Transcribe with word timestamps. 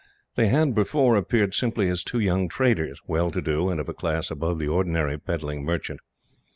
They 0.33 0.47
had, 0.47 0.73
before, 0.73 1.15
appeared 1.15 1.53
simply 1.53 1.87
as 1.87 2.03
two 2.03 2.17
young 2.17 2.49
traders, 2.49 2.99
well 3.05 3.29
to 3.29 3.39
do, 3.39 3.69
and 3.69 3.79
of 3.79 3.87
a 3.87 3.93
class 3.93 4.31
above 4.31 4.57
the 4.57 4.67
ordinary 4.67 5.19
peddling 5.19 5.63
merchant. 5.63 5.99